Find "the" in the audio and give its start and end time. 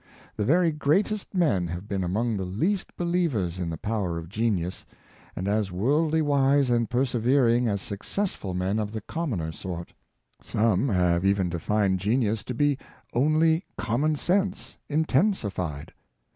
0.35-0.45, 2.35-2.43, 3.69-3.77, 8.93-9.01